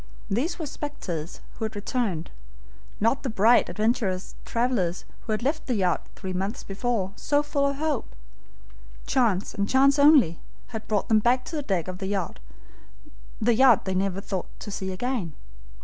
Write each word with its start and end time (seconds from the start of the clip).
These 0.31 0.57
were 0.57 0.65
specters 0.65 1.41
who 1.59 1.65
had 1.65 1.75
returned 1.75 2.31
not 2.99 3.21
the 3.21 3.29
bright, 3.29 3.69
adventurous 3.69 4.33
travelers 4.45 5.05
who 5.21 5.31
had 5.31 5.43
left 5.43 5.67
the 5.67 5.75
yacht 5.75 6.07
three 6.15 6.33
months 6.33 6.63
before, 6.63 7.13
so 7.15 7.43
full 7.43 7.67
of 7.67 7.75
hope! 7.75 8.15
Chance, 9.05 9.53
and 9.53 9.69
chance 9.69 9.99
only, 9.99 10.39
had 10.69 10.87
brought 10.87 11.07
them 11.07 11.19
back 11.19 11.45
to 11.45 11.55
the 11.55 11.61
deck 11.61 11.87
of 11.87 11.99
the 11.99 12.07
yacht 12.07 12.39
they 13.39 13.93
never 13.93 14.21
thought 14.21 14.47
to 14.61 14.71
see 14.71 14.91
again. 14.91 15.33